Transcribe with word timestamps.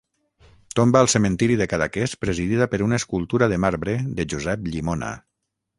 Tomba 0.79 1.03
al 1.03 1.09
cementiri 1.13 1.57
de 1.61 1.67
Cadaqués 1.73 2.17
presidida 2.25 2.69
per 2.73 2.83
una 2.89 3.01
escultura 3.03 3.53
de 3.53 3.63
marbre 3.67 3.99
de 4.21 4.31
Josep 4.35 4.71
Llimona. 4.75 5.17